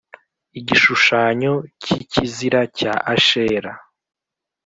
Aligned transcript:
igishushanyo 0.59 1.53
cy 1.81 1.89
ikizira 2.01 2.61
cya 2.77 2.93
Ashera 3.13 3.71